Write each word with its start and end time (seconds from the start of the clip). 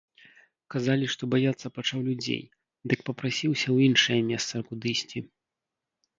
Казалі, 0.75 1.09
што 1.13 1.23
баяцца 1.33 1.67
пачаў 1.75 1.99
людзей, 2.07 2.39
дык 2.93 2.99
папрасіўся 3.11 3.63
ў 3.75 3.91
іншае 3.91 4.19
месца 4.33 4.55
кудысьці. 4.73 5.19